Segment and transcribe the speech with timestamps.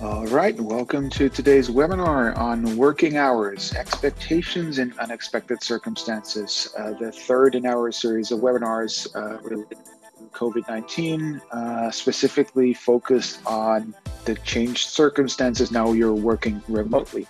[0.00, 7.10] All right, welcome to today's webinar on working hours, expectations in unexpected circumstances, uh, the
[7.10, 13.92] third in our series of webinars uh, related to COVID 19, uh, specifically focused on
[14.28, 17.26] the changed circumstances now you're working remotely.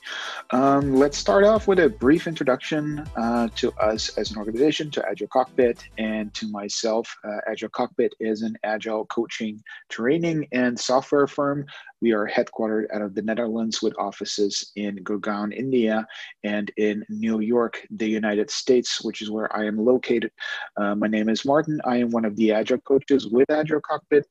[0.50, 5.08] Um, let's start off with a brief introduction uh, to us as an organization, to
[5.08, 7.16] Agile Cockpit, and to myself.
[7.22, 11.66] Uh, Agile Cockpit is an agile coaching, training, and software firm.
[12.00, 16.04] We are headquartered out of the Netherlands with offices in Gurgaon, India,
[16.42, 20.32] and in New York, the United States, which is where I am located.
[20.76, 21.80] Uh, my name is Martin.
[21.84, 24.26] I am one of the Agile coaches with Agile Cockpit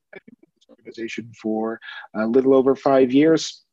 [0.88, 1.80] organization for
[2.16, 3.64] a little over five years.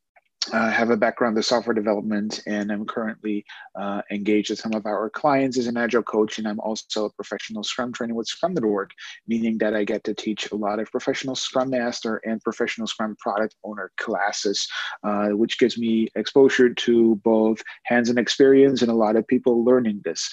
[0.53, 4.85] I have a background in software development, and I'm currently uh, engaged with some of
[4.85, 6.37] our clients as an agile coach.
[6.37, 8.91] And I'm also a professional Scrum trainer with Scrum.org,
[9.27, 13.15] meaning that I get to teach a lot of professional Scrum Master and professional Scrum
[13.19, 14.67] product owner classes,
[15.03, 20.01] uh, which gives me exposure to both hands-on experience and a lot of people learning
[20.05, 20.31] this.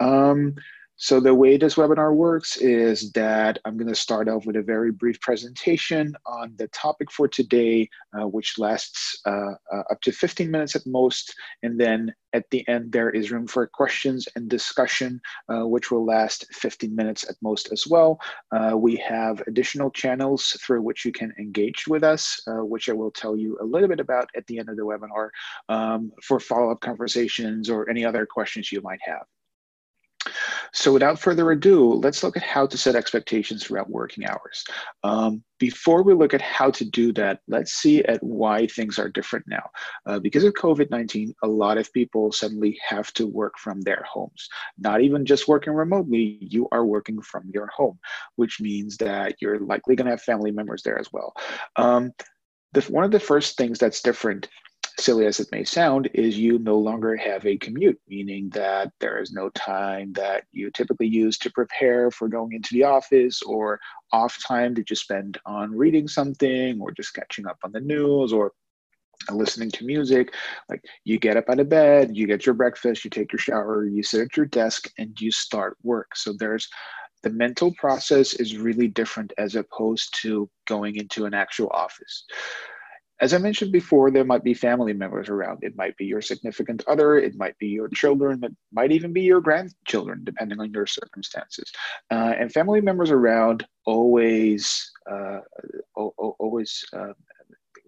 [0.00, 0.56] Um,
[1.02, 4.62] so the way this webinar works is that I'm going to start off with a
[4.62, 10.12] very brief presentation on the topic for today, uh, which lasts uh, uh, up to
[10.12, 11.34] 15 minutes at most.
[11.64, 16.06] And then at the end, there is room for questions and discussion, uh, which will
[16.06, 18.20] last 15 minutes at most as well.
[18.52, 22.92] Uh, we have additional channels through which you can engage with us, uh, which I
[22.92, 25.30] will tell you a little bit about at the end of the webinar
[25.68, 29.26] um, for follow-up conversations or any other questions you might have.
[30.74, 34.64] So without further ado, let's look at how to set expectations throughout working hours.
[35.04, 39.08] Um, before we look at how to do that, let's see at why things are
[39.08, 39.68] different now.
[40.06, 44.48] Uh, because of COVID-19, a lot of people suddenly have to work from their homes.
[44.78, 47.98] Not even just working remotely, you are working from your home,
[48.36, 51.34] which means that you're likely gonna have family members there as well.
[51.76, 52.12] Um,
[52.72, 54.48] the, one of the first things that's different
[54.98, 59.20] silly as it may sound, is you no longer have a commute, meaning that there
[59.20, 63.80] is no time that you typically use to prepare for going into the office or
[64.12, 68.32] off time that you spend on reading something or just catching up on the news
[68.32, 68.52] or
[69.30, 70.34] listening to music.
[70.68, 73.84] Like you get up out of bed you get your breakfast you take your shower
[73.84, 76.16] you sit at your desk and you start work.
[76.16, 76.68] So there's
[77.22, 82.24] the mental process is really different as opposed to going into an actual office
[83.22, 85.60] as I mentioned before, there might be family members around.
[85.62, 89.22] It might be your significant other, it might be your children, it might even be
[89.22, 91.70] your grandchildren, depending on your circumstances.
[92.10, 95.38] Uh, and family members around always, uh,
[95.94, 97.12] always uh,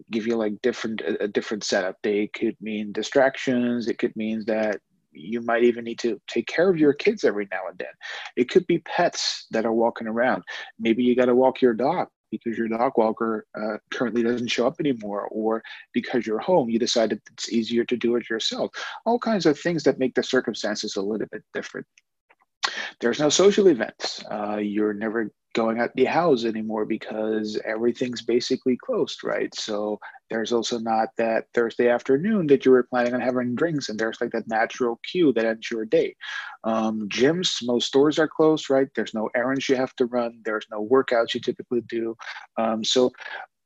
[0.09, 1.97] give you like different a, different setup.
[2.01, 3.89] They could mean distractions.
[3.89, 4.79] It could mean that
[5.11, 7.93] you might even need to take care of your kids every now and then.
[8.37, 10.43] It could be pets that are walking around.
[10.79, 14.67] Maybe you got to walk your dog because your dog walker uh, currently doesn't show
[14.67, 15.63] up anymore, or
[15.93, 18.71] because you're home, you decided it's easier to do it yourself.
[19.05, 21.87] All kinds of things that make the circumstances a little bit different.
[22.99, 24.23] There's no social events.
[24.31, 29.55] Uh, you're never going out the house anymore because everything's basically closed, right?
[29.55, 29.97] So
[30.29, 34.19] there's also not that Thursday afternoon that you were planning on having drinks, and there's
[34.19, 36.13] like that natural cue that ends your day.
[36.65, 38.87] Um, gyms, most stores are closed, right?
[38.95, 40.41] There's no errands you have to run.
[40.43, 42.15] There's no workouts you typically do.
[42.57, 43.11] Um, so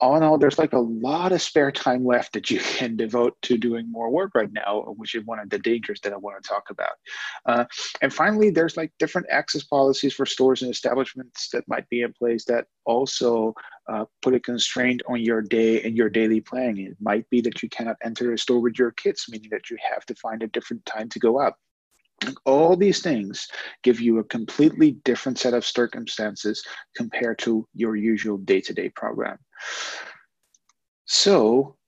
[0.01, 3.35] all in all, there's like a lot of spare time left that you can devote
[3.43, 6.41] to doing more work right now, which is one of the dangers that I want
[6.41, 6.93] to talk about.
[7.45, 7.65] Uh,
[8.01, 12.13] and finally, there's like different access policies for stores and establishments that might be in
[12.13, 13.53] place that also
[13.91, 16.87] uh, put a constraint on your day and your daily planning.
[16.87, 19.77] It might be that you cannot enter a store with your kids, meaning that you
[19.93, 21.55] have to find a different time to go out.
[22.45, 23.47] All these things
[23.81, 26.61] give you a completely different set of circumstances
[26.95, 29.37] compared to your usual day to day program.
[31.05, 31.78] So,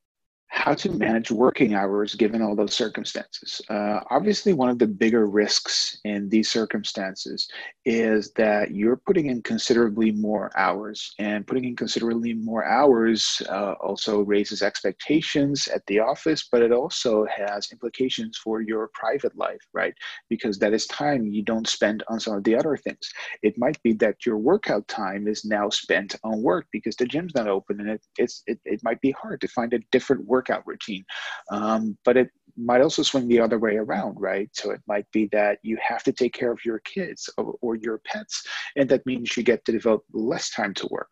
[0.53, 3.61] how to manage working hours given all those circumstances.
[3.69, 7.47] Uh, obviously, one of the bigger risks in these circumstances
[7.85, 13.75] is that you're putting in considerably more hours, and putting in considerably more hours uh,
[13.79, 19.61] also raises expectations at the office, but it also has implications for your private life,
[19.73, 19.93] right?
[20.29, 23.09] Because that is time you don't spend on some of the other things.
[23.41, 27.35] It might be that your workout time is now spent on work because the gym's
[27.35, 30.40] not open, and it, it's, it, it might be hard to find a different work
[30.41, 31.05] workout routine.
[31.51, 34.49] Um, but it might also swing the other way around, right?
[34.53, 37.75] So it might be that you have to take care of your kids or, or
[37.75, 38.43] your pets,
[38.75, 41.09] and that means you get to devote less time to work.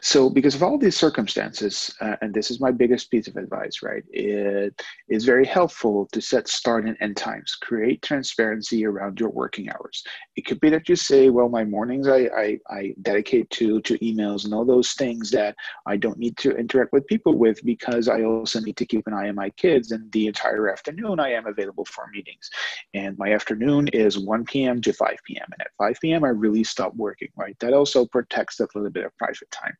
[0.00, 3.82] So, because of all these circumstances, uh, and this is my biggest piece of advice,
[3.82, 4.02] right?
[4.10, 7.56] It is very helpful to set start and end times.
[7.60, 10.02] Create transparency around your working hours.
[10.36, 13.98] It could be that you say, "Well, my mornings I I, I dedicate to to
[13.98, 15.56] emails and all those things that
[15.86, 19.14] I don't need to interact with people with because I also need to keep an
[19.14, 22.50] eye on my kids, and the entire afternoon I am available for meetings.
[22.94, 24.80] And my afternoon is 1 p.m.
[24.82, 25.46] to 5 p.m.
[25.52, 26.24] And at 5 p.m.
[26.24, 27.56] I really stop working, right?
[27.60, 29.75] That also protects a little bit of private time.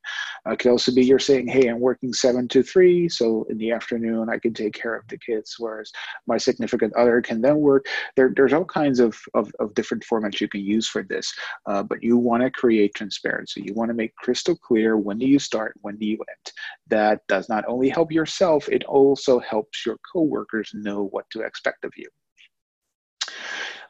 [0.47, 3.73] It could also be you're saying, hey, I'm working seven to three, so in the
[3.73, 5.91] afternoon I can take care of the kids, whereas
[6.27, 7.87] my significant other can then work.
[8.15, 11.33] There, there's all kinds of, of, of different formats you can use for this,
[11.67, 13.63] uh, but you want to create transparency.
[13.63, 16.53] You want to make crystal clear when do you start, when do you end.
[16.89, 21.85] That does not only help yourself, it also helps your coworkers know what to expect
[21.85, 22.09] of you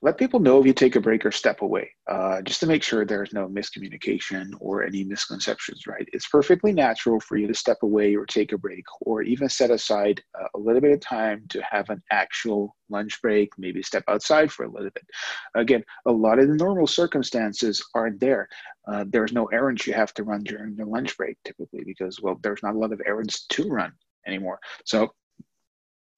[0.02, 2.82] let people know if you take a break or step away, uh, just to make
[2.82, 6.08] sure there's no miscommunication or any misconceptions, right?
[6.12, 9.70] It's perfectly natural for you to step away or take a break or even set
[9.70, 14.04] aside uh, a little bit of time to have an actual lunch break, maybe step
[14.08, 15.06] outside for a little bit.
[15.54, 18.48] Again, a lot of the normal circumstances aren't there.
[18.86, 22.38] Uh, there's no errands you have to run during the lunch break typically because, well,
[22.42, 23.92] there's not a lot of errands to run
[24.26, 24.58] anymore.
[24.84, 25.12] So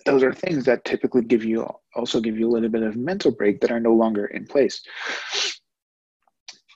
[0.09, 3.31] those are things that typically give you also give you a little bit of mental
[3.31, 4.83] break that are no longer in place.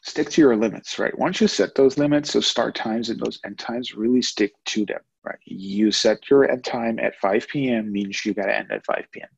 [0.04, 1.16] Stick to your limits right?
[1.18, 4.84] Once you set those limits those start times and those end times really stick to
[4.84, 5.38] them right?
[5.44, 7.92] You set your end time at 5 p.m.
[7.92, 9.28] means you got to end at 5 p.m.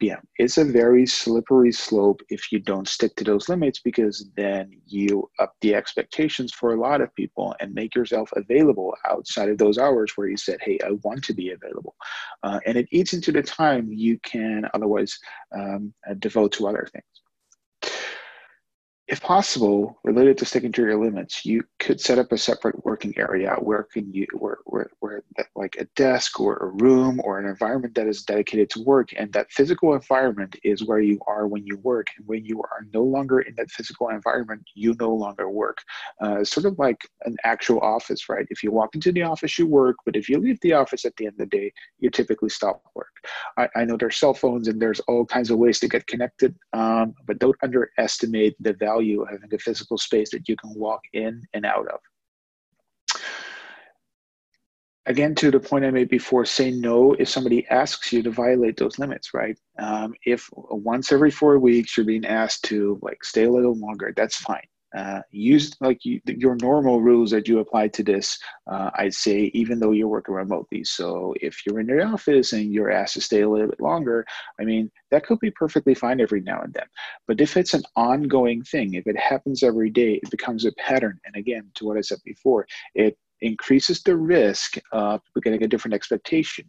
[0.00, 0.18] p.m.
[0.38, 5.30] It's a very slippery slope if you don't stick to those limits because then you
[5.38, 9.78] up the expectations for a lot of people and make yourself available outside of those
[9.78, 11.94] hours where you said, "Hey, I want to be available,"
[12.42, 15.18] uh, and it eats into the time you can otherwise
[15.56, 17.04] um, uh, devote to other things
[19.08, 23.14] if possible, related to sticking to your limits, you could set up a separate working
[23.16, 25.24] area where can you where where, where
[25.56, 29.32] like a desk or a room or an environment that is dedicated to work, and
[29.32, 33.02] that physical environment is where you are when you work, and when you are no
[33.02, 35.78] longer in that physical environment, you no longer work.
[36.20, 38.46] Uh, sort of like an actual office, right?
[38.50, 41.16] If you walk into the office, you work, but if you leave the office at
[41.16, 43.08] the end of the day, you typically stop work.
[43.56, 46.54] I, I know there's cell phones and there's all kinds of ways to get connected,
[46.74, 50.74] um, but don't underestimate the value value of having a physical space that you can
[50.74, 52.00] walk in and out of.
[55.06, 58.76] Again, to the point I made before, say no if somebody asks you to violate
[58.76, 59.58] those limits, right?
[59.78, 64.12] Um, if once every four weeks you're being asked to like stay a little longer,
[64.14, 64.66] that's fine
[64.96, 68.38] uh, use like you, your normal rules that you apply to this
[68.70, 70.82] uh, i'd say even though you're working remotely.
[70.84, 74.26] So if you're in your office and you're asked to stay a little bit longer
[74.60, 76.86] i mean that could be perfectly fine every now and then.
[77.26, 81.20] But if it's an ongoing thing if it happens every day it becomes a pattern.
[81.24, 85.94] And again to what i said before it increases the risk of getting a different
[85.94, 86.68] expectation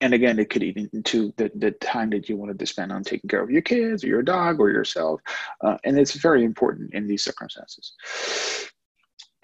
[0.00, 3.02] and again, it could eat into the, the time that you wanted to spend on
[3.02, 5.20] taking care of your kids or your dog or yourself.
[5.60, 7.92] Uh, and it's very important in these circumstances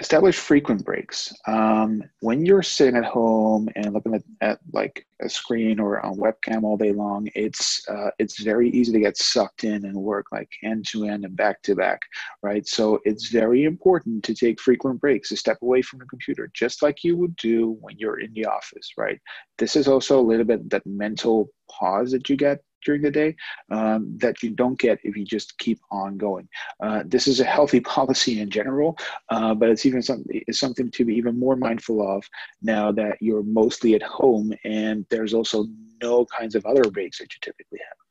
[0.00, 1.32] establish frequent breaks.
[1.46, 6.16] Um, when you're sitting at home and looking at, at, like a screen or on
[6.16, 10.26] webcam all day long, it's uh, it's very easy to get sucked in and work
[10.32, 12.00] like end to end and back to back,
[12.42, 12.66] right?
[12.66, 16.82] So it's very important to take frequent breaks, to step away from the computer, just
[16.82, 19.20] like you would do when you're in the office, right?
[19.58, 23.34] This is also a little bit that mental pause that you get during the day
[23.70, 26.48] um, that you don't get if you just keep on going.
[26.80, 28.96] Uh, this is a healthy policy in general,
[29.30, 32.24] uh, but it's even something it's something to be even more mindful of
[32.62, 35.66] now that you're mostly at home and there's also
[36.02, 38.03] no kinds of other breaks that you typically have.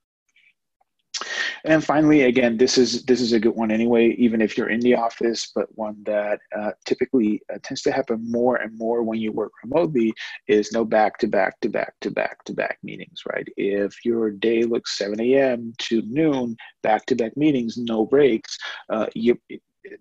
[1.65, 4.82] And finally, again, this is this is a good one anyway, even if you're in
[4.82, 9.20] the office, but one that uh, typically uh, tends to happen more and more when
[9.20, 10.13] you work remotely
[10.48, 13.48] is no back to back to back to back to back meetings, right?
[13.55, 15.74] If your day looks 7 a.m.
[15.77, 18.58] to noon, back to back meetings, no breaks,
[18.89, 19.38] uh, you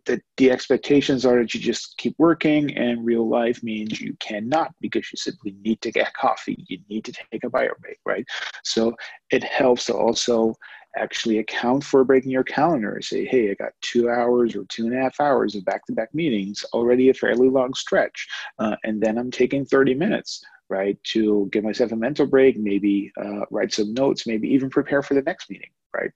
[0.07, 4.73] the, the expectations are that you just keep working and real life means you cannot
[4.81, 8.25] because you simply need to get coffee you need to take a bio break right
[8.63, 8.95] so
[9.31, 10.55] it helps to also
[10.97, 14.87] actually account for breaking your calendar and say, hey, I got two hours or two
[14.87, 18.29] and a half hours of back to back meetings, already a fairly long stretch.
[18.59, 23.13] Uh, and then I'm taking 30 minutes, right, to give myself a mental break, maybe
[23.23, 26.11] uh, write some notes, maybe even prepare for the next meeting, right?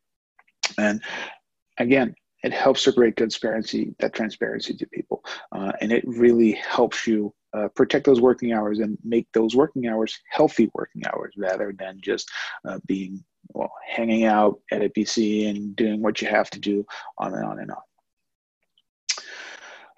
[0.79, 1.03] And
[1.79, 5.25] again, it helps to create transparency, that transparency to people.
[5.53, 9.89] Uh, and it really helps you uh, protect those working hours and make those working
[9.89, 12.31] hours healthy working hours rather than just
[12.67, 13.25] uh, being
[13.57, 16.85] well, hanging out at a PC and doing what you have to do
[17.19, 17.79] on and on and on.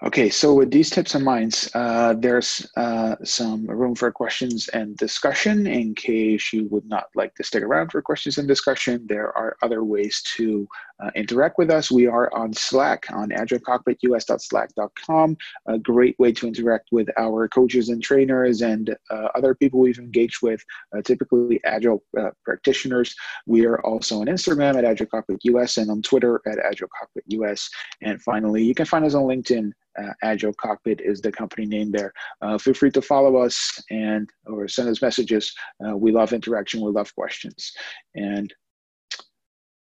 [0.00, 4.96] Okay, so with these tips in mind, uh, there's uh, some room for questions and
[4.96, 5.66] discussion.
[5.66, 9.56] In case you would not like to stick around for questions and discussion, there are
[9.60, 10.68] other ways to
[11.00, 11.90] uh, interact with us.
[11.90, 15.36] We are on Slack on agilecockpitus.slack.com,
[15.66, 19.98] a great way to interact with our coaches and trainers and uh, other people we've
[19.98, 20.62] engaged with,
[20.96, 23.14] uh, typically Agile uh, practitioners.
[23.46, 27.68] We are also on Instagram at agilecockpitus and on Twitter at agilecockpitus.
[28.02, 31.90] And finally, you can find us on LinkedIn uh, Agile Cockpit is the company name
[31.90, 32.12] there.
[32.40, 35.52] Uh, feel free to follow us and or send us messages.
[35.84, 36.80] Uh, we love interaction.
[36.80, 37.72] We love questions.
[38.14, 38.52] And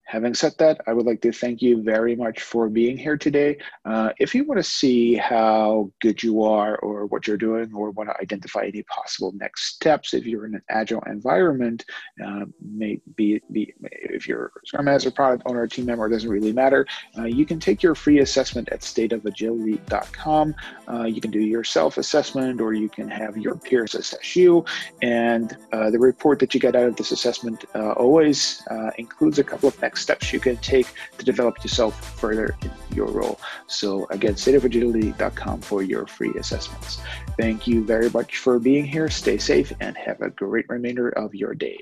[0.06, 3.58] Having said that, I would like to thank you very much for being here today.
[3.84, 7.90] Uh, if you want to see how good you are or what you're doing or
[7.90, 11.84] want to identify any possible next steps if you're in an agile environment,
[12.24, 13.02] uh, maybe
[13.50, 16.86] be, if you're a Scrum Master, product owner, or team member, it doesn't really matter.
[17.18, 20.54] Uh, you can take your free assessment at stateofagility.com.
[20.88, 24.64] Uh, you can do your self-assessment or you can have your peers assess you.
[25.02, 28.62] And uh, the report that you get out of this assessment uh, always
[28.98, 30.86] includes a couple of next next steps you can take
[31.16, 33.40] to develop yourself further in your role.
[33.66, 37.00] So again, stateofagility.com for your free assessments.
[37.38, 39.08] Thank you very much for being here.
[39.08, 41.78] Stay safe and have a great remainder of your day.